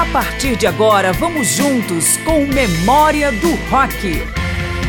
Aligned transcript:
A 0.00 0.06
partir 0.06 0.56
de 0.56 0.66
agora, 0.66 1.12
vamos 1.12 1.48
juntos 1.48 2.16
com 2.24 2.46
Memória 2.46 3.30
do 3.32 3.50
Rock. 3.70 4.24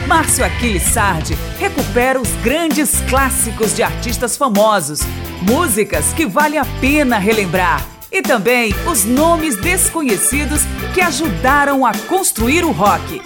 Márcio 0.08 0.46
Aquiles 0.46 0.84
Sardi 0.84 1.38
recupera 1.60 2.18
os 2.18 2.30
grandes 2.42 3.02
clássicos 3.10 3.76
de 3.76 3.84
artistas 3.84 4.38
famosos, 4.38 5.02
músicas 5.42 6.14
que 6.14 6.26
vale 6.26 6.58
a 6.58 6.64
pena 6.80 7.18
relembrar 7.18 7.86
e 8.10 8.22
também 8.22 8.74
os 8.90 9.04
nomes 9.04 9.58
desconhecidos 9.58 10.62
que 10.94 11.02
ajudaram 11.02 11.86
a 11.86 11.92
construir 12.08 12.64
o 12.64 12.72
rock. 12.72 13.22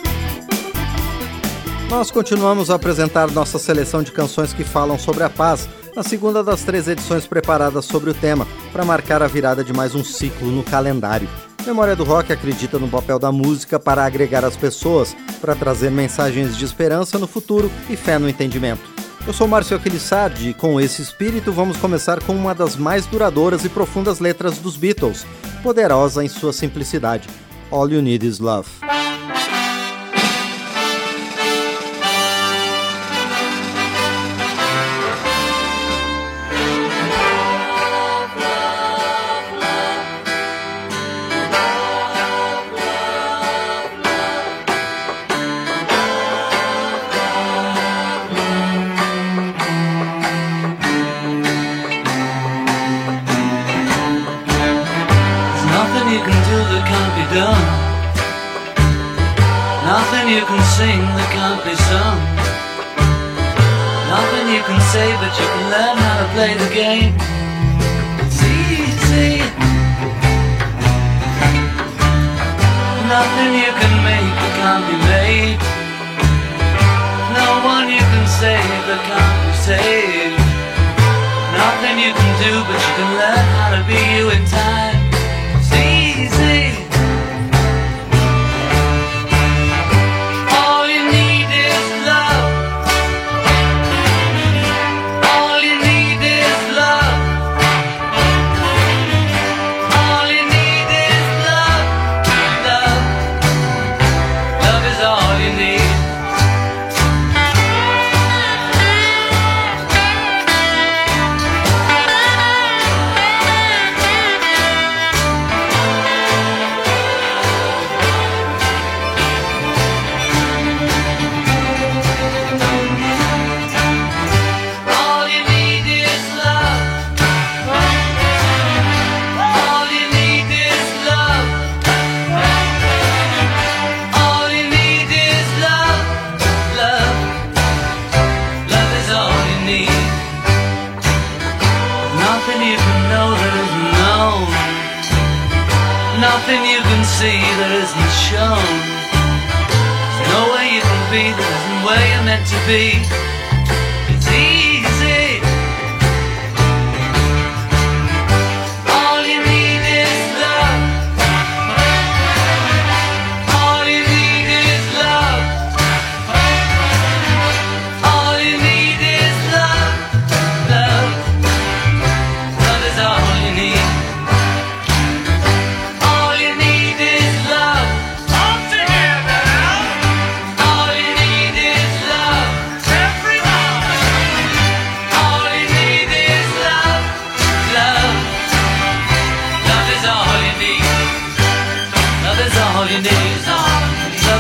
Nós 1.87 2.09
continuamos 2.09 2.71
a 2.71 2.75
apresentar 2.77 3.29
nossa 3.29 3.59
seleção 3.59 4.01
de 4.01 4.11
canções 4.11 4.53
que 4.53 4.63
falam 4.63 4.97
sobre 4.97 5.23
a 5.23 5.29
paz, 5.29 5.69
na 5.95 6.01
segunda 6.01 6.43
das 6.43 6.63
três 6.63 6.87
edições 6.87 7.27
preparadas 7.27 7.85
sobre 7.85 8.09
o 8.09 8.13
tema, 8.15 8.47
para 8.73 8.83
marcar 8.83 9.21
a 9.21 9.27
virada 9.27 9.63
de 9.63 9.71
mais 9.71 9.93
um 9.93 10.03
ciclo 10.03 10.49
no 10.49 10.63
calendário. 10.63 11.29
Memória 11.65 11.95
do 11.95 12.03
Rock 12.03 12.31
acredita 12.31 12.77
no 12.77 12.87
papel 12.87 13.17
da 13.17 13.31
música 13.31 13.79
para 13.79 14.05
agregar 14.05 14.45
as 14.45 14.55
pessoas, 14.55 15.15
para 15.41 15.55
trazer 15.55 15.89
mensagens 15.89 16.55
de 16.55 16.63
esperança 16.63 17.17
no 17.17 17.25
futuro 17.25 17.71
e 17.89 17.95
fé 17.95 18.19
no 18.19 18.29
entendimento. 18.29 18.83
Eu 19.25 19.33
sou 19.33 19.47
Márcio 19.47 19.75
Aquilissardi 19.75 20.49
e 20.49 20.53
com 20.53 20.79
esse 20.79 21.01
espírito 21.01 21.51
vamos 21.51 21.77
começar 21.77 22.21
com 22.21 22.35
uma 22.35 22.53
das 22.53 22.75
mais 22.75 23.07
duradouras 23.07 23.65
e 23.65 23.69
profundas 23.69 24.19
letras 24.19 24.59
dos 24.59 24.77
Beatles, 24.77 25.25
poderosa 25.63 26.23
em 26.23 26.27
sua 26.27 26.53
simplicidade. 26.53 27.27
All 27.71 27.89
You 27.89 28.03
Need 28.03 28.27
Is 28.27 28.37
Love. 28.37 28.69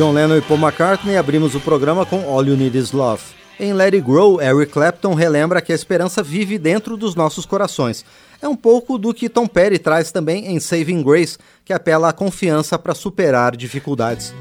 John 0.00 0.14
Lennon 0.14 0.38
e 0.38 0.40
Paul 0.40 0.58
McCartney 0.58 1.18
abrimos 1.18 1.54
o 1.54 1.60
programa 1.60 2.06
com 2.06 2.26
All 2.26 2.46
You 2.46 2.56
Need 2.56 2.78
Is 2.78 2.90
Love. 2.90 3.22
Em 3.58 3.74
Let 3.74 3.92
It 3.92 4.00
Grow, 4.00 4.40
Eric 4.40 4.72
Clapton 4.72 5.12
relembra 5.12 5.60
que 5.60 5.72
a 5.72 5.74
esperança 5.74 6.22
vive 6.22 6.56
dentro 6.56 6.96
dos 6.96 7.14
nossos 7.14 7.44
corações. 7.44 8.02
É 8.40 8.48
um 8.48 8.56
pouco 8.56 8.96
do 8.96 9.12
que 9.12 9.28
Tom 9.28 9.46
Petty 9.46 9.78
traz 9.78 10.10
também 10.10 10.46
em 10.46 10.58
Saving 10.58 11.02
Grace, 11.02 11.36
que 11.66 11.74
apela 11.74 12.08
à 12.08 12.14
confiança 12.14 12.78
para 12.78 12.94
superar 12.94 13.54
dificuldades. 13.54 14.32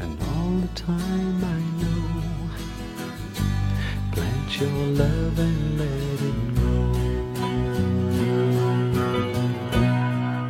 And 0.00 0.18
all 0.20 0.60
the 0.60 0.68
time 0.74 1.44
I 1.44 1.63
Your 4.60 4.70
love 4.70 5.38
and 5.40 5.78
let 5.80 6.20
it 6.30 6.54
grow. 6.54 6.92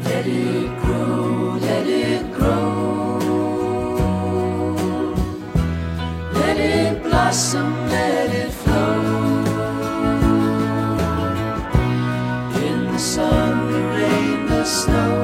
Let 0.05 0.27
it 0.27 0.79
grow, 0.83 1.57
let 1.59 1.87
it 1.87 2.33
grow. 2.35 3.19
Let 6.35 6.59
it 6.59 7.03
blossom, 7.03 7.73
let 7.89 8.31
it 8.35 8.53
flow. 8.53 9.01
In 12.63 12.93
the 12.93 12.99
sun, 12.99 13.73
the 13.73 13.81
rain, 13.81 14.47
the 14.49 14.65
snow. 14.67 15.24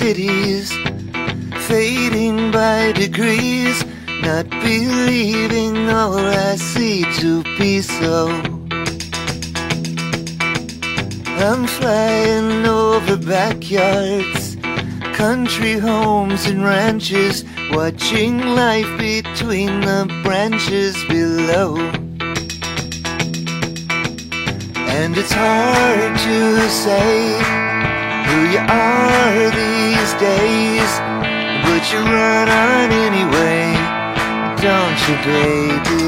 cities, 0.00 0.72
fading 1.68 2.50
by 2.50 2.90
degrees, 2.92 3.84
not 4.22 4.48
believing 4.48 5.90
all 5.90 6.16
I 6.16 6.56
see 6.56 7.04
to 7.20 7.42
be 7.58 7.82
so. 7.82 8.28
I'm 11.44 11.66
flying 11.66 12.64
over 12.64 13.18
backyards, 13.18 14.56
country 15.12 15.74
homes 15.74 16.46
and 16.46 16.64
ranches, 16.64 17.44
watching 17.70 18.38
life 18.38 18.90
between 18.96 19.82
the 19.82 20.08
branches 20.24 20.96
below. 21.10 21.76
And 24.96 25.14
it's 25.18 25.32
hard 25.32 26.18
to 26.20 26.70
say 26.70 27.59
who 28.30 28.42
you 28.54 28.62
are 28.62 29.50
these 29.50 30.12
days, 30.22 30.90
but 31.66 31.82
you 31.90 31.98
run 31.98 32.48
on 32.48 32.88
anyway, 33.08 33.74
don't 34.62 35.00
you, 35.06 35.16
baby? 35.26 36.06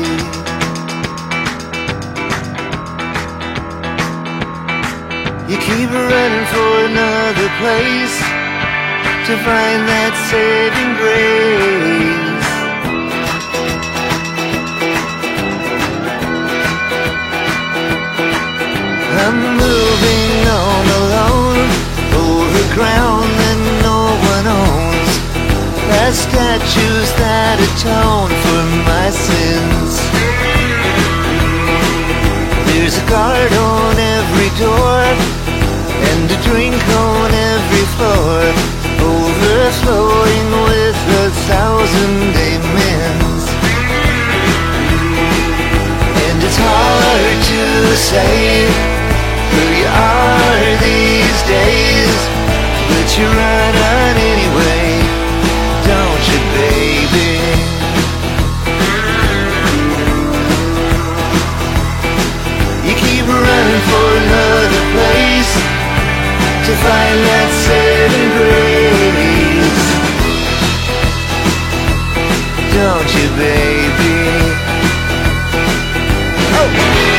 You 5.50 5.58
keep 5.58 5.90
running 5.90 6.46
for 6.54 6.72
another 6.90 7.48
place 7.60 8.16
to 9.26 9.34
find 9.46 9.80
that 9.90 10.12
saving 10.30 10.92
grace. 11.00 12.22
I'm 19.24 19.36
moving 19.56 20.48
on 20.48 20.91
ground 22.74 23.28
that 23.28 23.60
no 23.84 24.00
one 24.32 24.46
owns. 24.48 25.12
As 26.04 26.16
statues 26.24 27.08
that 27.20 27.60
atone 27.60 28.32
for 28.32 28.62
my 28.88 29.08
sins. 29.12 29.92
There's 32.72 32.96
a 32.96 33.04
guard 33.12 33.52
on 33.52 33.94
every 34.00 34.50
door 34.56 35.04
and 36.08 36.24
a 36.32 36.38
drink 36.48 36.80
on 36.96 37.28
every 37.28 37.86
floor, 37.94 38.40
overflowing 39.04 40.48
with 40.64 40.96
a 40.96 41.28
thousand 41.44 42.32
amens. 42.32 43.44
And 46.24 46.38
it's 46.40 46.56
hard 46.56 47.36
to 47.52 47.62
say 47.96 48.64
who 49.52 49.62
you 49.76 49.88
are 49.92 50.64
these 50.80 51.40
days, 51.44 52.21
you 53.22 53.28
run 53.28 53.74
on 53.76 54.16
anyway, 54.34 54.98
don't 55.86 56.24
you, 56.30 56.40
baby? 56.58 57.30
You 62.82 62.94
keep 62.98 63.24
running 63.26 63.82
for 63.90 64.06
another 64.22 64.84
place 64.94 65.52
to 66.66 66.72
find 66.82 67.18
that 67.30 67.50
grace. 68.38 69.84
Don't 72.74 73.10
you, 73.14 73.26
baby? 73.38 74.22
You're 76.50 77.11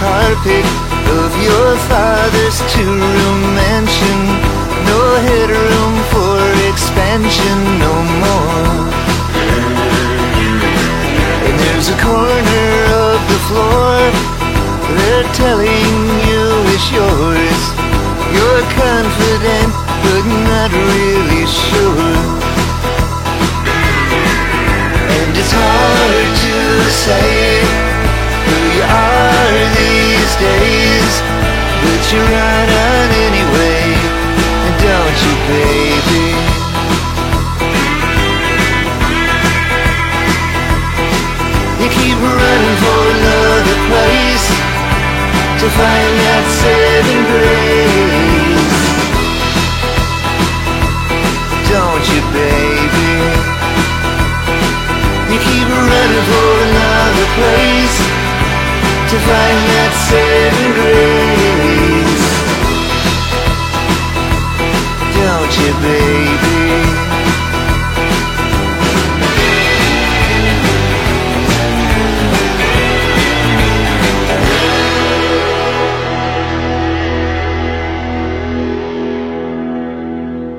carpet 0.00 0.66
of 1.24 1.32
your 1.40 1.70
father's 1.88 2.58
two-room 2.72 3.40
mansion. 3.56 4.18
No 4.84 5.00
headroom 5.28 5.94
for 6.12 6.40
expansion 6.68 7.56
no 7.80 7.94
more. 8.22 8.68
And 11.46 11.54
there's 11.62 11.88
a 11.88 11.98
corner 12.04 12.72
of 13.08 13.18
the 13.32 13.40
floor 13.48 13.96
they're 14.98 15.30
telling 15.32 15.96
you 16.28 16.44
is 16.76 16.84
yours. 16.92 17.60
You're 18.36 18.66
confident 18.76 19.70
but 20.04 20.24
not 20.50 20.70
really 20.92 21.44
sure. 21.48 22.16
And 25.16 25.30
it's 25.40 25.54
hard 25.56 26.28
to 26.44 26.56
say 26.90 27.95
you 28.74 28.82
are 28.82 29.52
these 29.78 30.32
days, 30.36 31.12
but 31.82 32.02
you 32.10 32.18
run 32.18 32.68
on 32.86 33.08
anyway, 33.26 33.82
don't 34.82 35.18
you, 35.24 35.34
baby? 35.46 36.26
You 41.82 41.88
keep 41.94 42.18
running 42.18 42.78
for 42.82 43.00
another 43.14 43.78
place 43.86 44.46
to 45.60 45.66
find 45.78 46.14
that 46.26 46.44
saving 46.60 47.24
grace, 47.30 48.80
don't 51.70 52.06
you, 52.10 52.20
baby? 52.34 53.14
You 55.30 55.38
keep 55.38 55.68
running 55.68 56.24
for 56.30 56.50
another 56.66 57.26
place 57.36 57.75
baby? 65.80 66.56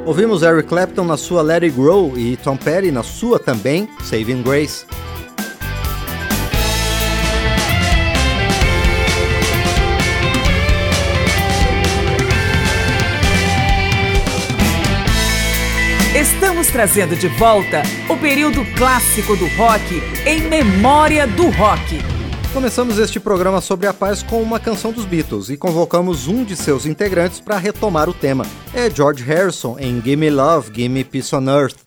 Ouvimos 0.05 0.41
Eric 0.41 0.69
Clapton 0.69 1.05
na 1.05 1.17
sua 1.17 1.41
Let 1.41 1.63
It 1.63 1.75
Grow 1.75 2.17
e 2.17 2.37
Tom 2.37 2.57
Petty 2.57 2.91
na 2.91 3.03
sua 3.03 3.37
também, 3.37 3.87
Saving 4.03 4.41
Grace. 4.41 4.96
Estamos 16.19 16.65
trazendo 16.69 17.15
de 17.15 17.27
volta 17.27 17.83
o 18.09 18.17
período 18.17 18.65
clássico 18.75 19.35
do 19.35 19.45
rock 19.49 20.01
em 20.25 20.41
memória 20.49 21.27
do 21.27 21.47
rock. 21.51 21.99
Começamos 22.51 22.97
este 22.97 23.19
programa 23.19 23.61
sobre 23.61 23.85
a 23.85 23.93
paz 23.93 24.23
com 24.23 24.41
uma 24.41 24.59
canção 24.59 24.91
dos 24.91 25.05
Beatles 25.05 25.51
e 25.51 25.57
convocamos 25.57 26.27
um 26.27 26.43
de 26.43 26.55
seus 26.55 26.87
integrantes 26.87 27.39
para 27.39 27.59
retomar 27.59 28.09
o 28.09 28.15
tema. 28.15 28.47
É 28.73 28.89
George 28.89 29.23
Harrison 29.23 29.77
em 29.77 30.01
Gimme 30.01 30.31
Love, 30.31 30.71
Gimme 30.73 31.03
Peace 31.03 31.35
on 31.35 31.47
Earth. 31.47 31.77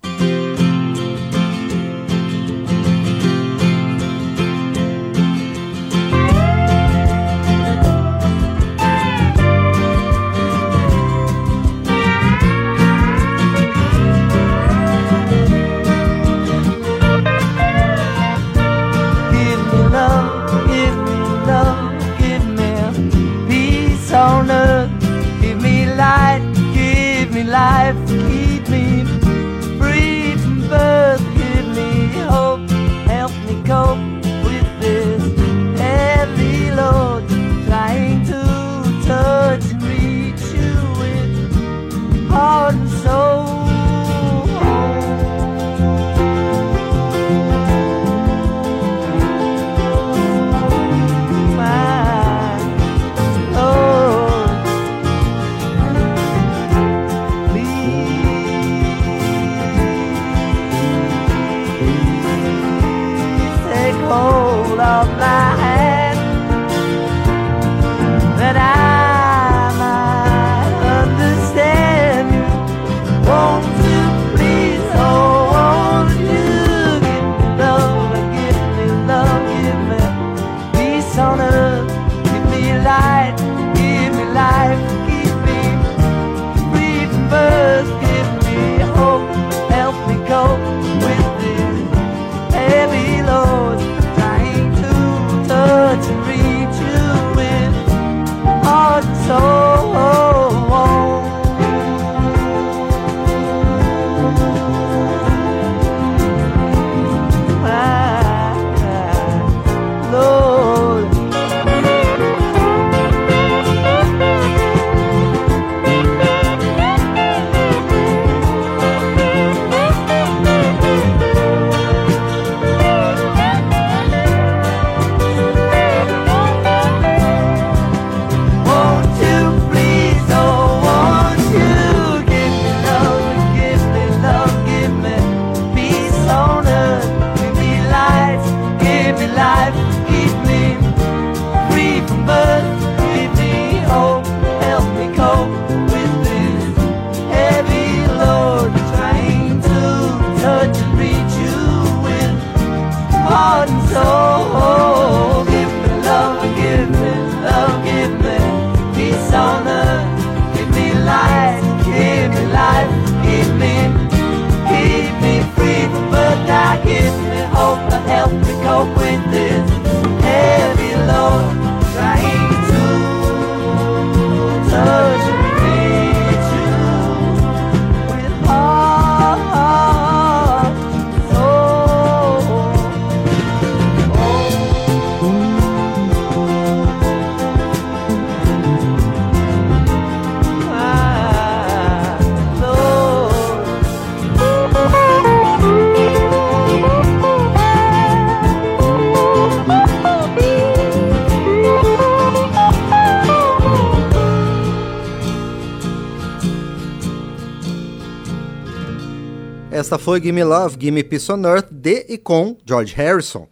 Foi 210.01 210.21
Gimme 210.21 210.43
Love, 210.43 210.77
Gimme 210.81 211.05
Peace 211.05 211.31
on 211.31 211.45
Earth, 211.45 211.69
de 211.71 212.07
e 212.09 212.17
com 212.17 212.57
George 212.65 212.95
Harrison. 212.95 213.47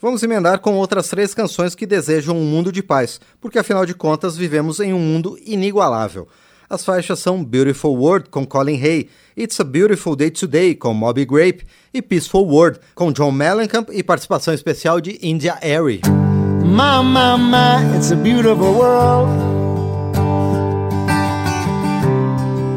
Vamos 0.00 0.22
emendar 0.22 0.60
com 0.60 0.74
outras 0.76 1.08
três 1.08 1.34
canções 1.34 1.74
que 1.74 1.84
desejam 1.84 2.36
um 2.36 2.44
mundo 2.44 2.70
de 2.70 2.82
paz, 2.84 3.20
porque 3.40 3.58
afinal 3.58 3.84
de 3.84 3.94
contas 3.94 4.36
vivemos 4.36 4.78
em 4.78 4.92
um 4.92 4.98
mundo 5.00 5.36
inigualável. 5.44 6.28
As 6.70 6.84
faixas 6.84 7.18
são 7.18 7.44
Beautiful 7.44 7.96
World, 7.96 8.30
com 8.30 8.46
Colin 8.46 8.80
Hay, 8.80 9.08
It's 9.36 9.58
a 9.58 9.64
Beautiful 9.64 10.14
Day 10.14 10.30
Today, 10.30 10.76
com 10.76 10.94
Moby 10.94 11.24
Grape, 11.24 11.66
e 11.92 12.00
Peaceful 12.00 12.46
World, 12.46 12.78
com 12.94 13.10
John 13.10 13.32
Mellencamp 13.32 13.88
e 13.90 14.02
participação 14.02 14.54
especial 14.54 15.00
de 15.00 15.18
India 15.20 15.58
Airy. 15.60 16.00
My, 16.62 17.02
my, 17.02 17.36
my, 17.36 17.96
it's 17.96 18.12
a 18.12 18.16
beautiful 18.16 18.72
world. 18.72 19.28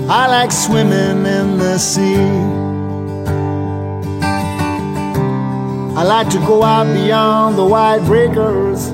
I 0.09 0.27
like 0.27 0.51
swimming 0.51 1.25
in 1.25 1.57
the 1.59 1.77
sea. 1.77 2.60
I 6.01 6.03
like 6.03 6.29
to 6.31 6.39
go 6.39 6.63
out 6.63 6.91
beyond 6.95 7.59
the 7.59 7.63
wide 7.63 8.03
breakers 8.05 8.89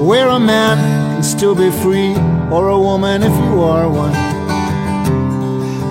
where 0.00 0.28
a 0.30 0.40
man 0.40 0.78
can 1.12 1.22
still 1.22 1.54
be 1.54 1.70
free, 1.70 2.14
or 2.50 2.68
a 2.68 2.80
woman 2.80 3.22
if 3.22 3.36
you 3.44 3.60
are 3.60 3.86
one. 3.90 4.14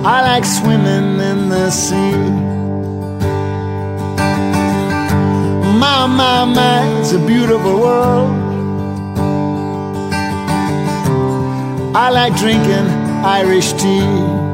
I 0.04 0.24
like 0.24 0.44
swimming 0.44 1.20
in 1.20 1.50
the 1.50 1.70
sea. 1.70 2.16
My, 5.78 6.08
my, 6.08 6.46
my, 6.46 7.00
it's 7.02 7.12
a 7.12 7.20
beautiful 7.20 7.80
world. 7.80 8.32
I 11.96 12.10
like 12.10 12.36
drinking 12.38 12.88
Irish 13.24 13.74
tea. 13.74 14.45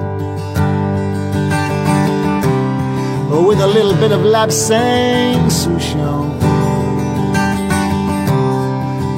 With 3.32 3.60
a 3.62 3.68
little 3.68 3.96
bit 3.96 4.12
of 4.12 4.22
lapsang 4.22 5.50
souchong. 5.50 6.40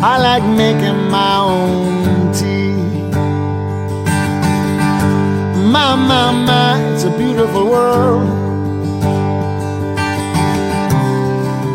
I 0.04 0.18
like 0.18 0.44
making 0.44 1.10
my 1.10 1.38
own 1.40 2.32
tea. 2.32 2.76
My, 5.74 5.96
my, 5.96 6.32
my, 6.32 6.80
it's 6.94 7.04
a 7.06 7.10
beautiful 7.18 7.66
world. 7.70 8.28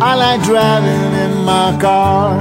I 0.01 0.15
like 0.15 0.43
driving 0.43 1.13
in 1.25 1.45
my 1.45 1.77
car. 1.81 2.39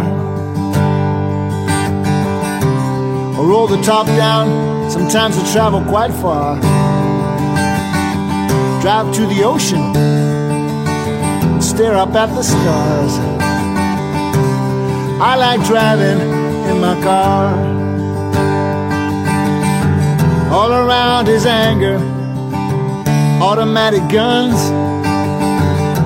I 3.36 3.40
roll 3.40 3.68
the 3.68 3.82
top 3.82 4.06
down, 4.06 4.92
sometimes 4.92 5.38
I 5.38 5.52
travel 5.52 5.84
quite 5.86 6.14
far. 6.14 6.77
Drive 8.88 9.14
to 9.16 9.26
the 9.26 9.44
ocean, 9.44 9.84
stare 11.62 11.96
up 11.96 12.16
at 12.16 12.28
the 12.28 12.42
stars. 12.42 13.14
I 15.20 15.36
like 15.36 15.62
driving 15.66 16.22
in 16.70 16.80
my 16.80 16.96
car. 17.04 17.54
All 20.54 20.72
around 20.72 21.28
is 21.28 21.46
anger, 21.46 21.98
automatic 23.44 24.08
guns. 24.10 24.56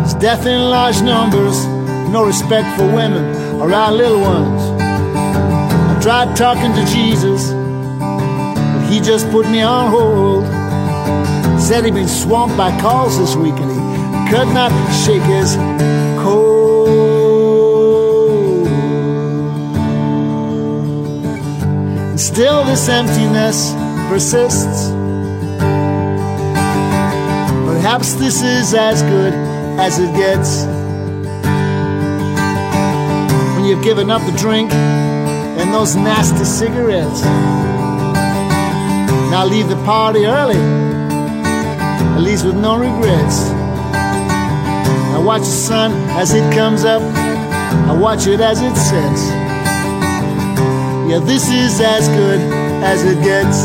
It's 0.02 0.16
death 0.16 0.48
in 0.48 0.62
large 0.72 1.04
numbers, 1.04 1.64
no 2.10 2.26
respect 2.26 2.68
for 2.80 2.88
women 2.88 3.62
or 3.62 3.72
our 3.72 3.92
little 3.92 4.22
ones. 4.22 4.64
I 4.82 6.00
tried 6.02 6.36
talking 6.36 6.74
to 6.74 6.84
Jesus, 6.88 7.52
but 7.52 8.90
he 8.90 9.00
just 9.00 9.30
put 9.30 9.48
me 9.52 9.62
on 9.62 9.92
hold. 9.92 10.61
Said 11.72 11.86
he'd 11.86 11.94
been 11.94 12.06
swamped 12.06 12.58
by 12.58 12.78
calls 12.82 13.18
this 13.18 13.34
week 13.34 13.54
and 13.58 13.72
he 13.72 13.78
could 14.30 14.50
not 14.54 14.74
shake 15.06 15.22
his 15.22 15.56
cold. 16.22 16.68
Still 22.20 22.66
this 22.66 22.90
emptiness 22.90 23.72
persists. 24.10 24.90
Perhaps 27.70 28.16
this 28.16 28.42
is 28.42 28.74
as 28.74 29.02
good 29.04 29.34
as 29.80 29.98
it 29.98 30.14
gets. 30.18 30.66
When 33.56 33.64
you've 33.64 33.82
given 33.82 34.12
up 34.12 34.22
the 34.30 34.38
drink 34.38 34.74
and 34.74 35.74
those 35.74 35.96
nasty 35.96 36.44
cigarettes. 36.44 37.22
Now 39.32 39.46
leave 39.46 39.70
the 39.70 39.82
party 39.86 40.26
early, 40.26 40.60
least 42.22 42.46
with 42.46 42.56
no 42.56 42.78
regrets. 42.78 43.50
I 45.16 45.18
watch 45.24 45.42
the 45.42 45.58
sun 45.70 45.92
as 46.12 46.34
it 46.34 46.54
comes 46.54 46.86
up, 46.86 47.02
I 47.02 47.94
watch 47.94 48.28
it 48.28 48.40
as 48.40 48.62
it 48.62 48.76
sets. 48.76 49.24
Yeah, 51.10 51.20
this 51.20 51.50
is 51.50 51.82
as 51.82 52.08
good 52.10 52.40
as 52.84 53.04
it 53.04 53.22
gets. 53.24 53.58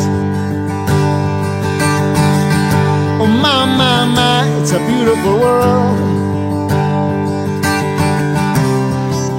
Oh 3.21 3.27
my, 3.27 3.65
my, 3.65 4.07
my, 4.19 4.61
it's 4.61 4.73
a 4.73 4.79
beautiful 4.79 5.39
world. 5.39 5.97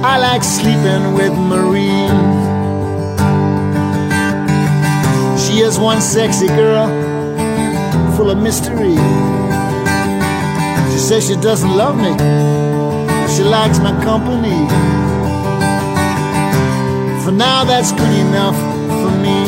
I 0.04 0.16
like 0.18 0.42
sleeping 0.42 1.14
with 1.14 1.32
Marie. 1.32 2.08
She 5.38 5.60
is 5.60 5.78
one 5.78 6.00
sexy 6.00 6.46
girl, 6.46 6.86
full 8.18 8.30
of 8.32 8.38
mystery. 8.42 8.96
She 10.90 10.98
says 10.98 11.28
she 11.28 11.36
doesn't 11.36 11.70
love 11.70 11.96
me, 11.96 12.10
she 13.32 13.44
likes 13.44 13.78
my 13.78 13.94
company. 14.02 14.58
For 17.22 17.30
now, 17.30 17.62
that's 17.62 17.92
good 17.92 18.14
enough 18.26 18.56
for 19.00 19.12
me. 19.24 19.38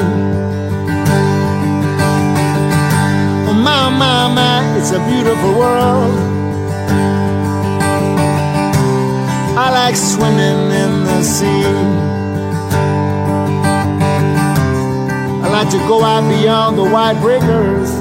Oh 3.49 3.57
my, 3.69 3.91
my, 4.03 4.33
my, 4.39 4.79
it's 4.79 4.93
a 4.93 5.01
beautiful 5.11 5.53
world. 5.59 6.15
I 9.59 9.67
like 9.81 9.97
swimming 9.97 10.61
in 10.83 10.93
the 11.11 11.23
sea. 11.25 11.65
I 15.43 15.49
like 15.57 15.71
to 15.71 15.79
go 15.89 16.05
out 16.05 16.23
beyond 16.31 16.79
the 16.79 16.85
wide 16.85 17.21
breakers 17.21 18.00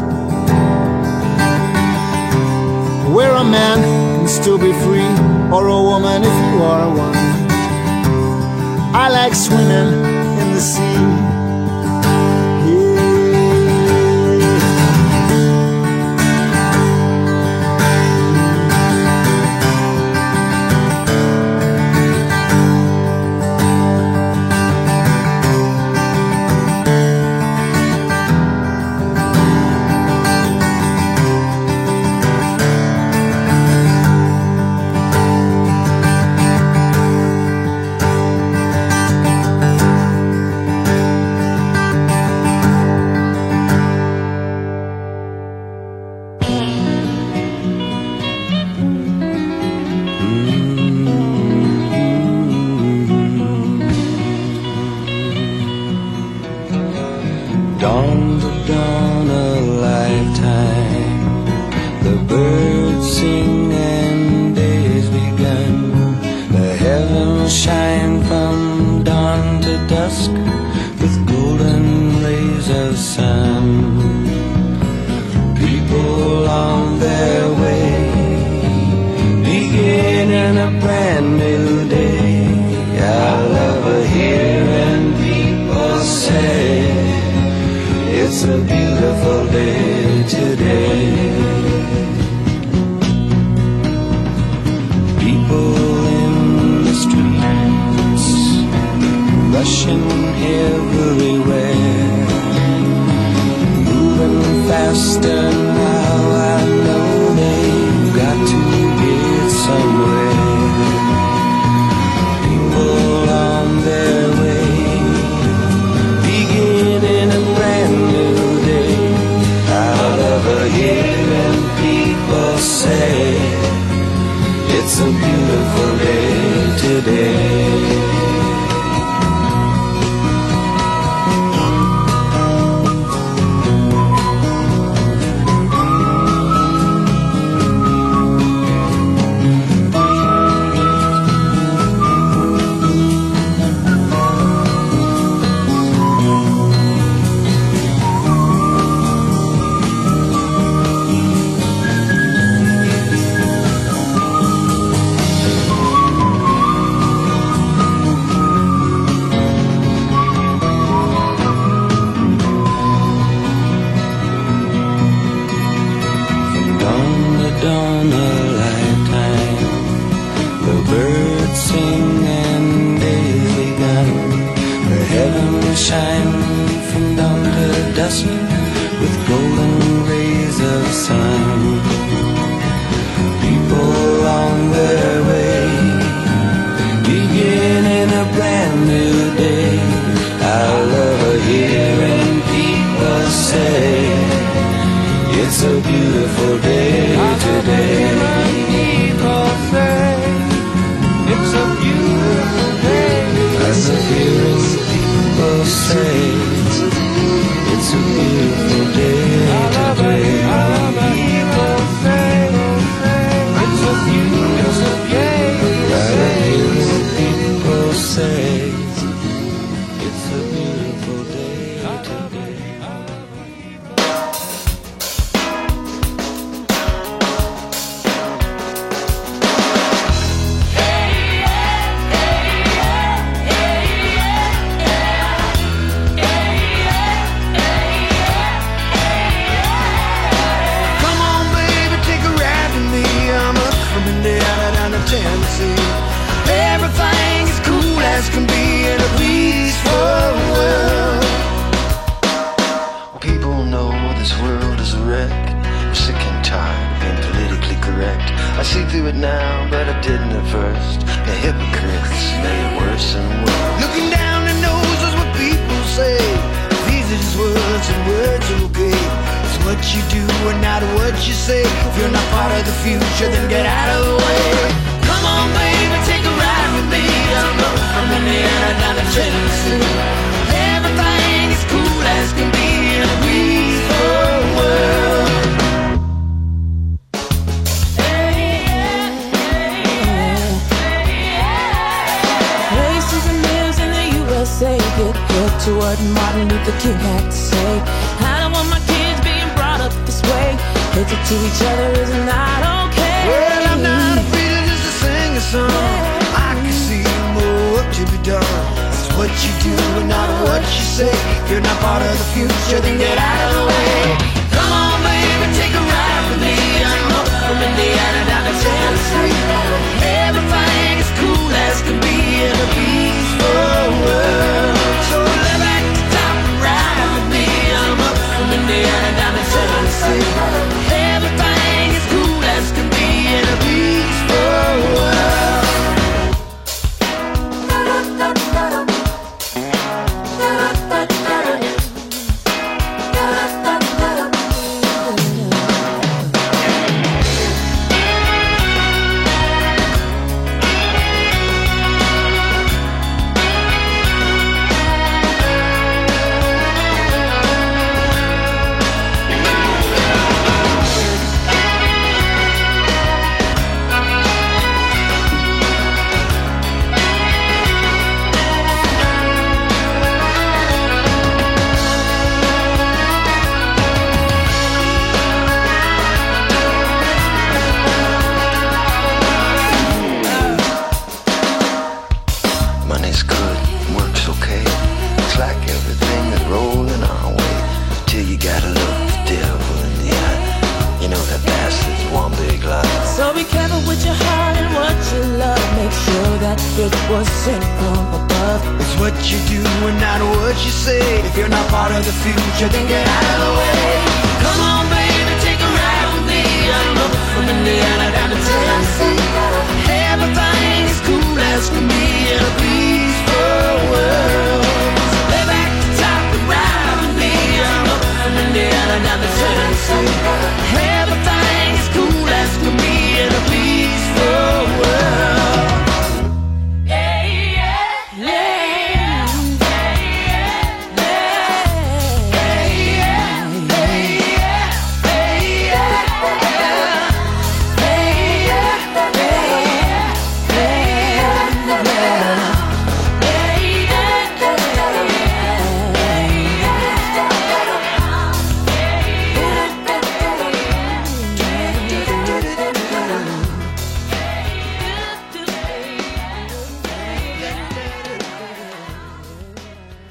where 3.19 3.35
a 3.35 3.43
man 3.43 3.81
can 4.17 4.27
still 4.29 4.57
be 4.57 4.71
free, 4.83 5.11
or 5.53 5.67
a 5.67 5.81
woman 5.91 6.23
if 6.23 6.35
you 6.47 6.63
are 6.63 6.87
one. 6.87 7.17
I 8.95 9.09
like 9.09 9.35
swimming 9.35 9.91
in 10.41 10.53
the 10.53 10.61
sea. 10.61 11.28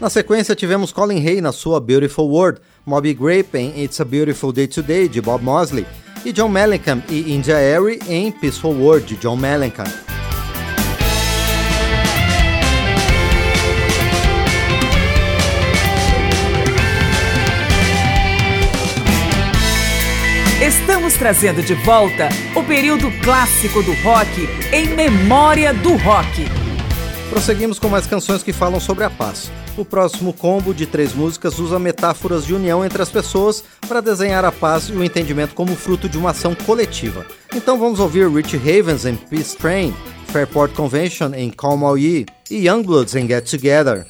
Na 0.00 0.08
sequência, 0.08 0.54
tivemos 0.54 0.92
Colin 0.92 1.26
Hay 1.26 1.40
na 1.40 1.50
sua 1.50 1.80
Beautiful 1.80 2.28
World, 2.28 2.60
Moby 2.86 3.12
Grape 3.12 3.58
em 3.58 3.82
It's 3.82 4.00
a 4.00 4.04
Beautiful 4.04 4.52
Day 4.52 4.68
Today, 4.68 5.08
de 5.08 5.20
Bob 5.20 5.42
Mosley, 5.42 5.84
e 6.24 6.32
John 6.32 6.48
Mellencamp 6.48 7.02
e 7.10 7.34
India 7.34 7.56
Airy 7.56 7.98
em 8.08 8.30
Peaceful 8.30 8.74
World, 8.74 9.06
de 9.06 9.16
John 9.16 9.34
Mellencamp. 9.34 9.90
Estamos 20.62 21.14
trazendo 21.14 21.60
de 21.60 21.74
volta 21.74 22.28
o 22.54 22.62
período 22.62 23.10
clássico 23.24 23.82
do 23.82 23.92
rock 24.02 24.48
em 24.72 24.94
memória 24.94 25.74
do 25.74 25.96
rock. 25.96 26.46
Prosseguimos 27.30 27.80
com 27.80 27.88
mais 27.88 28.06
canções 28.06 28.44
que 28.44 28.52
falam 28.52 28.78
sobre 28.78 29.02
a 29.02 29.10
paz. 29.10 29.50
O 29.78 29.84
próximo 29.84 30.32
combo 30.32 30.74
de 30.74 30.86
três 30.86 31.14
músicas 31.14 31.60
usa 31.60 31.78
metáforas 31.78 32.44
de 32.44 32.52
união 32.52 32.84
entre 32.84 33.00
as 33.00 33.10
pessoas 33.10 33.62
para 33.86 34.00
desenhar 34.00 34.44
a 34.44 34.50
paz 34.50 34.88
e 34.88 34.92
o 34.92 35.04
entendimento 35.04 35.54
como 35.54 35.76
fruto 35.76 36.08
de 36.08 36.18
uma 36.18 36.30
ação 36.30 36.52
coletiva. 36.52 37.24
Então 37.54 37.78
vamos 37.78 38.00
ouvir 38.00 38.28
Rich 38.28 38.56
Havens 38.56 39.06
em 39.06 39.14
Peace 39.14 39.56
Train, 39.56 39.94
Fairport 40.32 40.74
Convention 40.74 41.32
em 41.32 41.48
Calm 41.48 41.84
All 41.84 41.96
Ye 41.96 42.26
e 42.50 42.66
Youngbloods 42.66 43.14
em 43.14 43.28
Get 43.28 43.48
Together. 43.48 44.04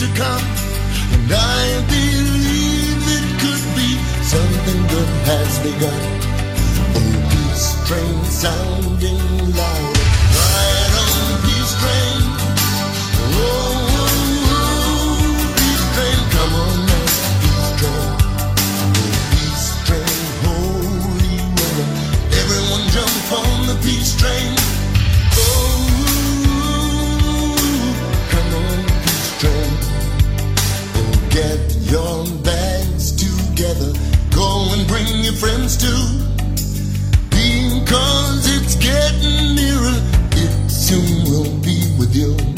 To 0.00 0.06
come. 0.16 0.46
And 1.12 1.30
I 1.30 1.84
believe 1.84 3.04
it 3.16 3.26
could 3.42 3.64
be 3.76 3.90
something 4.24 4.80
good 4.88 5.10
has 5.28 5.52
begun. 5.60 6.02
Oh, 6.96 7.12
peace 7.28 7.68
train 7.84 8.16
sounding 8.24 9.20
loud. 9.52 9.96
Ride 10.40 10.94
on, 11.04 11.20
peace 11.44 11.74
train. 11.82 12.20
Oh, 13.28 13.52
oh, 13.92 14.16
oh, 14.56 15.20
peace 15.58 15.86
train, 15.92 16.20
come 16.32 16.52
on 16.64 16.76
now, 16.88 17.06
peace 17.44 17.70
train. 17.80 18.08
Oh, 18.96 19.12
peace 19.36 19.68
train, 19.84 20.20
holy. 20.48 21.36
Everyone 22.40 22.84
jump 22.88 23.32
on 23.36 23.66
the 23.68 23.76
peace 23.84 24.16
train. 24.16 24.59
Your 31.90 32.24
bags 32.44 33.10
together. 33.10 33.92
Go 34.32 34.68
and 34.72 34.86
bring 34.86 35.24
your 35.24 35.32
friends 35.34 35.76
too. 35.76 36.02
Because 37.30 38.46
it's 38.56 38.76
getting 38.76 39.56
nearer. 39.56 39.98
It 40.32 40.70
soon 40.70 41.24
will 41.24 41.52
be 41.60 41.92
with 41.98 42.14
you. 42.14 42.49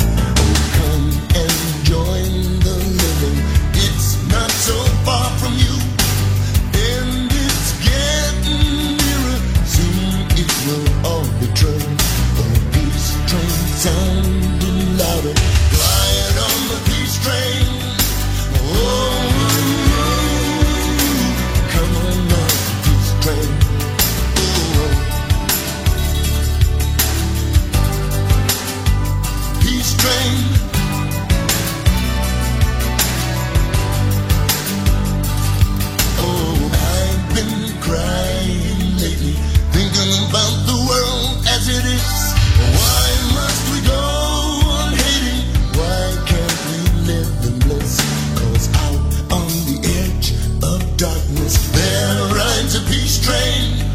There 51.83 52.27
rides 52.37 52.77
a 52.77 52.81
peace 52.83 53.19
train. 53.19 53.92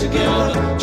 together. 0.00 0.79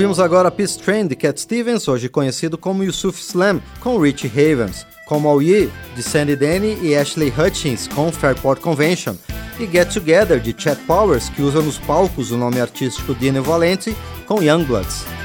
Ouvimos 0.00 0.18
agora 0.18 0.50
Peace 0.50 0.78
Train 0.78 1.06
de 1.06 1.14
Cat 1.14 1.38
Stevens, 1.38 1.86
hoje 1.86 2.08
conhecido 2.08 2.56
como 2.56 2.82
Yusuf 2.82 3.20
Slam, 3.20 3.60
com 3.80 3.98
Rich 3.98 4.28
Havens, 4.28 4.86
como 5.04 5.28
All 5.28 5.42
Ye 5.42 5.68
de 5.94 6.02
Sandy 6.02 6.34
Denny 6.36 6.78
e 6.80 6.96
Ashley 6.96 7.30
Hutchins 7.30 7.86
com 7.86 8.10
Fairport 8.10 8.62
Convention, 8.62 9.14
e 9.58 9.66
Get 9.66 9.92
Together 9.92 10.40
de 10.40 10.54
Chad 10.56 10.78
Powers, 10.86 11.28
que 11.28 11.42
usa 11.42 11.60
nos 11.60 11.76
palcos 11.76 12.30
o 12.30 12.38
nome 12.38 12.62
artístico 12.62 13.14
de 13.14 13.30
Valente 13.40 13.94
com 14.26 14.42
Youngbloods. 14.42 15.19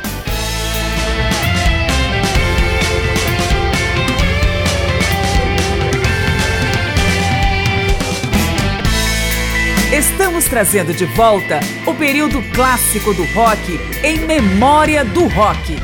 estamos 10.46 10.50
trazendo 10.50 10.94
de 10.94 11.06
volta 11.06 11.60
o 11.86 11.94
período 11.94 12.42
clássico 12.54 13.14
do 13.14 13.24
rock 13.34 13.80
em 14.04 14.20
memória 14.20 15.04
do 15.04 15.28
rock. 15.28 15.78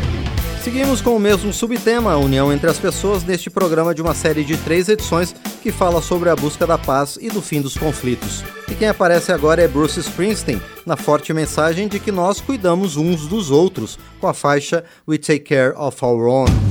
Seguimos 0.64 1.02
com 1.02 1.16
o 1.16 1.20
mesmo 1.20 1.52
subtema, 1.52 2.14
a 2.14 2.18
união 2.18 2.54
entre 2.54 2.70
as 2.70 2.78
pessoas, 2.78 3.24
neste 3.24 3.50
programa 3.50 3.96
de 3.96 4.02
uma 4.02 4.14
série 4.14 4.44
de 4.44 4.56
três 4.58 4.88
edições 4.88 5.34
que 5.62 5.72
fala 5.72 6.02
sobre 6.02 6.30
a 6.30 6.36
busca 6.36 6.68
da 6.68 6.78
paz 6.78 7.18
e 7.20 7.30
do 7.30 7.42
fim 7.42 7.62
dos 7.62 7.76
conflitos. 7.76 8.44
E 8.70 8.76
quem 8.76 8.88
aparece 8.88 9.32
agora 9.32 9.62
é 9.62 9.68
Bruce 9.68 10.00
Springsteen, 10.00 10.62
na 10.86 10.96
forte 10.96 11.34
mensagem 11.34 11.88
de 11.88 12.00
que 12.00 12.12
nós 12.12 12.40
cuidamos 12.40 12.96
uns 12.96 13.28
dos 13.28 13.50
outros, 13.50 13.98
com 14.20 14.28
a 14.28 14.34
faixa 14.34 14.84
We 15.08 15.18
Take 15.18 15.42
Care 15.42 15.74
of 15.76 15.98
Our 16.06 16.28
Own. 16.28 16.71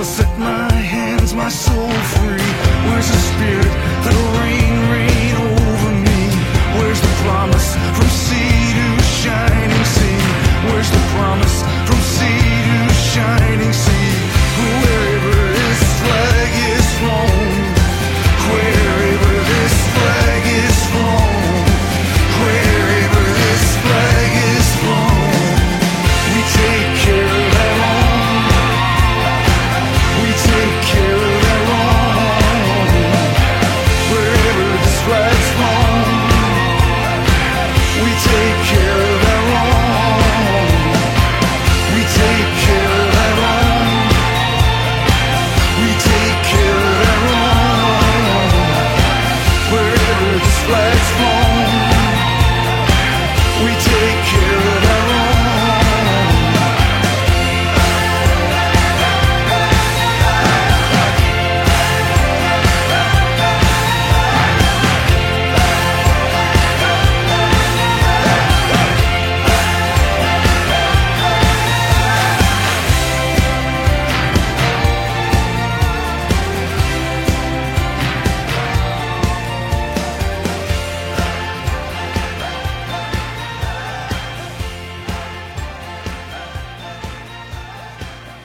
will 0.00 0.06
set 0.06 0.38
my 0.38 0.72
hands, 0.72 1.34
my 1.34 1.50
soul 1.50 1.90
free. 2.14 2.50
Where's 2.88 3.08
the 3.14 3.20
spirit 3.30 3.72
that'll 4.02 4.32
rain, 4.40 4.72
rain 4.96 5.32
over 5.52 5.92
me? 6.06 6.20
Where's 6.78 7.00
the 7.06 7.12
promise 7.24 7.70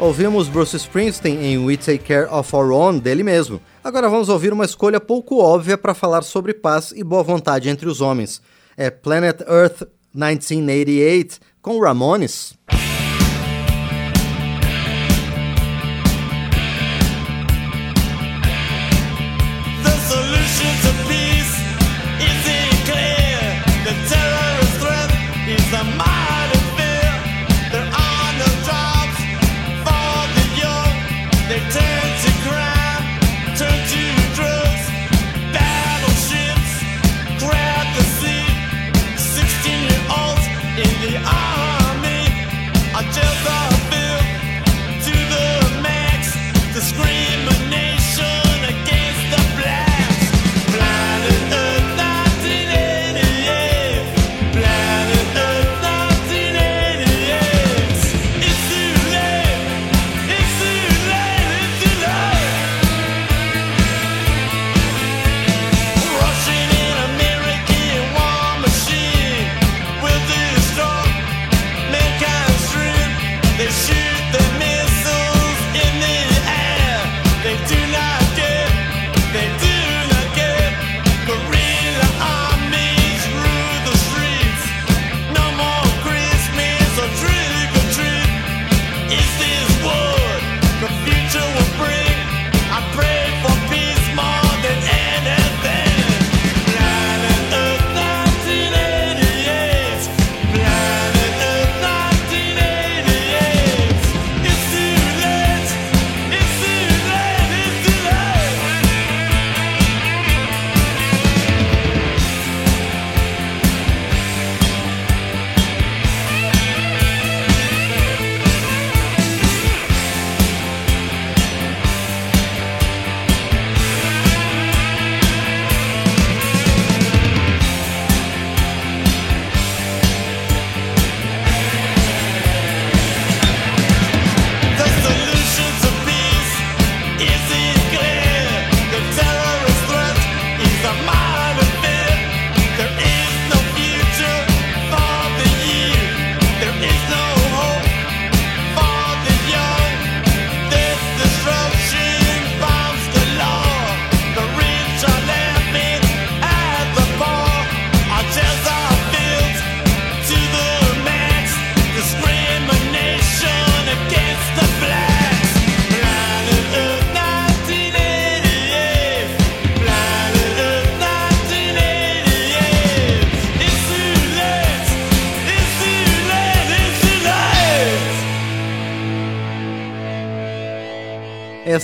Ouvimos 0.05 0.47
Bruce 0.47 0.77
Springsteen 0.77 1.43
em 1.43 1.65
We 1.65 1.77
Take 1.77 1.97
Care 1.97 2.27
of 2.29 2.55
Our 2.55 2.69
Own 2.69 2.99
dele 2.99 3.23
mesmo. 3.23 3.59
Agora 3.83 4.07
vamos 4.07 4.29
ouvir 4.29 4.53
uma 4.53 4.63
escolha 4.63 4.99
pouco 4.99 5.39
óbvia 5.39 5.79
para 5.79 5.95
falar 5.95 6.21
sobre 6.21 6.53
paz 6.53 6.93
e 6.95 7.03
boa 7.03 7.23
vontade 7.23 7.69
entre 7.69 7.89
os 7.89 8.01
homens. 8.01 8.39
É 8.77 8.91
Planet 8.91 9.41
Earth 9.41 9.81
1988 10.13 11.39
com 11.59 11.81
Ramones. 11.81 12.53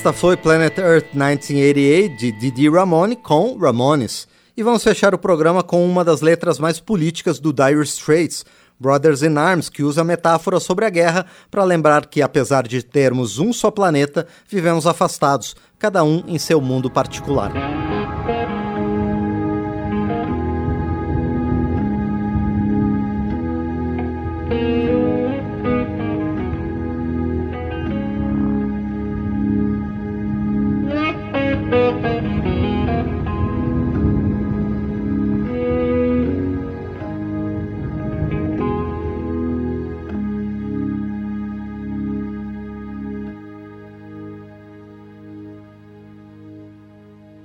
Esta 0.02 0.12
foi 0.12 0.36
Planet 0.36 0.76
Earth 0.80 1.14
1988 1.14 2.18
de 2.18 2.32
Didi 2.32 2.68
Ramone 2.68 3.16
com 3.16 3.56
Ramones. 3.56 4.28
E 4.58 4.64
vamos 4.64 4.84
fechar 4.84 5.14
o 5.14 5.18
programa 5.20 5.62
com 5.62 5.86
uma 5.86 6.04
das 6.04 6.22
letras 6.22 6.58
mais 6.58 6.80
políticas 6.80 7.39
do 7.39 7.54
Dire 7.54 7.84
Straits, 7.84 8.43
Brothers 8.80 9.22
in 9.22 9.38
Arms, 9.38 9.70
que 9.70 9.84
usa 9.84 10.04
metáfora 10.04 10.60
sobre 10.60 10.86
a 10.86 10.89
guerra 10.89 11.28
para 11.52 11.64
lembrar 11.64 12.08
que, 12.08 12.20
apesar 12.20 12.68
de 12.68 12.82
termos 12.82 13.38
um 13.38 13.54
só 13.54 13.70
planeta, 13.70 14.26
vivemos 14.49 14.88
afastados, 14.88 15.56
cada 15.78 16.04
um 16.04 16.24
em 16.28 16.39
seu 16.39 16.60
mundo 16.60 16.89
particular. 16.89 17.52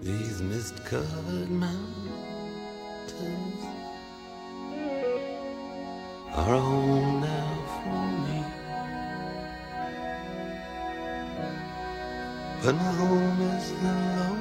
These 0.03 0.41
mist 0.43 0.85
covered 0.85 1.51
mountains 1.51 1.77
are 6.33 6.45
home 6.45 7.26
But 12.67 12.75
home 12.75 13.41
is 13.43 13.71
the 13.81 13.87
lowlands 13.87 14.36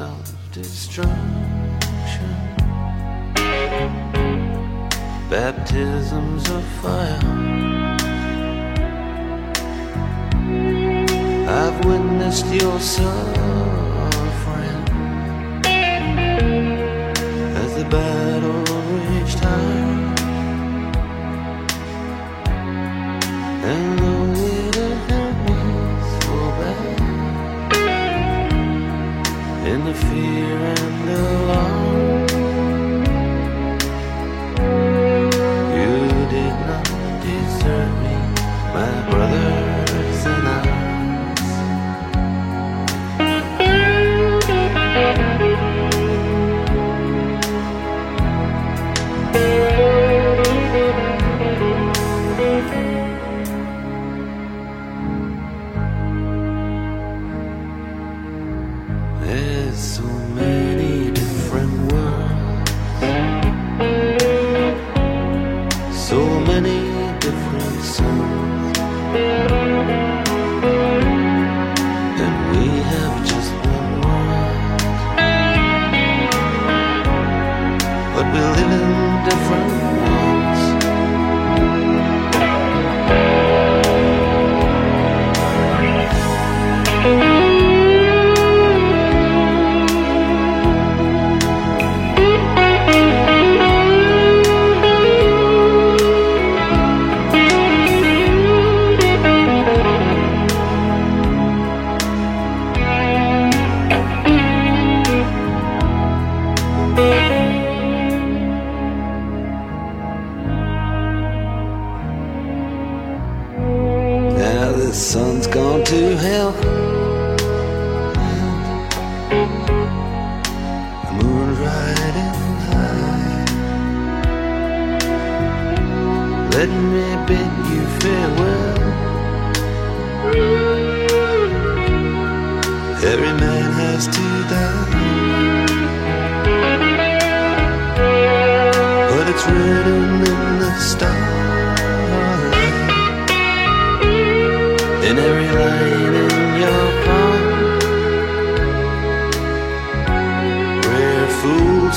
of 0.00 0.34
destruction, 0.50 1.14
baptisms 5.30 6.50
of 6.50 6.64
fire. 6.82 7.20
I've 11.46 11.84
witnessed 11.84 12.46
your 12.46 12.80
suffering 12.80 13.04
as 17.62 17.74
the 17.76 17.84
battle 17.88 18.64
raged 19.08 19.38
high. 19.38 19.94
And 23.64 24.03
fear 29.94 30.56
and 30.76 31.08
the 31.08 31.24
You 31.54 32.03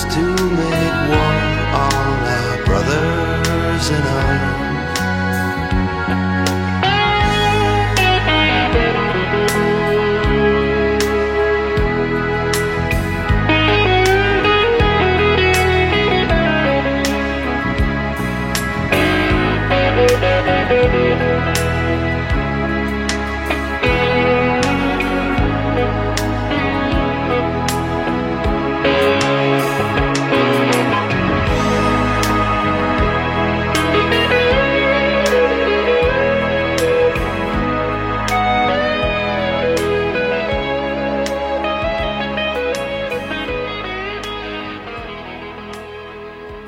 to 0.06 0.37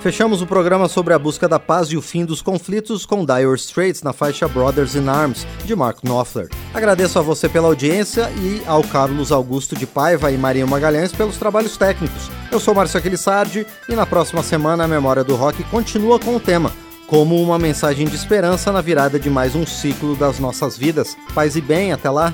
Fechamos 0.09 0.41
o 0.41 0.47
programa 0.47 0.87
sobre 0.87 1.13
a 1.13 1.19
busca 1.19 1.47
da 1.47 1.59
paz 1.59 1.89
e 1.89 1.95
o 1.95 2.01
fim 2.01 2.25
dos 2.25 2.41
conflitos 2.41 3.05
com 3.05 3.23
Dire 3.23 3.53
Straits 3.53 4.01
na 4.01 4.11
faixa 4.11 4.47
Brothers 4.47 4.95
in 4.95 5.07
Arms, 5.07 5.45
de 5.63 5.75
Mark 5.75 5.99
Knopfler. 6.01 6.49
Agradeço 6.73 7.19
a 7.19 7.21
você 7.21 7.47
pela 7.47 7.67
audiência 7.67 8.27
e 8.31 8.63
ao 8.65 8.83
Carlos 8.83 9.31
Augusto 9.31 9.75
de 9.75 9.85
Paiva 9.85 10.31
e 10.31 10.35
Marinho 10.35 10.67
Magalhães 10.67 11.11
pelos 11.11 11.37
trabalhos 11.37 11.77
técnicos. 11.77 12.31
Eu 12.51 12.59
sou 12.59 12.73
Márcio 12.73 12.97
Aquilissardi 12.97 13.67
e 13.87 13.93
na 13.93 14.07
próxima 14.07 14.41
semana 14.41 14.85
a 14.85 14.87
Memória 14.87 15.23
do 15.23 15.35
Rock 15.35 15.63
continua 15.65 16.17
com 16.17 16.35
o 16.35 16.39
tema 16.39 16.71
como 17.05 17.39
uma 17.39 17.59
mensagem 17.59 18.07
de 18.07 18.15
esperança 18.15 18.71
na 18.71 18.81
virada 18.81 19.19
de 19.19 19.29
mais 19.29 19.53
um 19.53 19.63
ciclo 19.63 20.15
das 20.15 20.39
nossas 20.39 20.75
vidas. 20.75 21.15
Paz 21.35 21.55
e 21.55 21.61
bem, 21.61 21.93
até 21.93 22.09
lá! 22.09 22.33